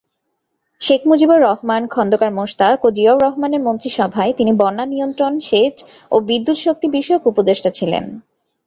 [0.81, 5.75] শেখ মুজিবুর রহমান, খন্দকার মোশতাক ও জিয়াউর রহমানের মন্ত্রিসভায় তিনি বন্যা নিয়ন্ত্রণ, সেচ
[6.11, 8.03] ও বিদ্যুৎ শক্তি বিষয়ক উপদেষ্টা ছিলেন।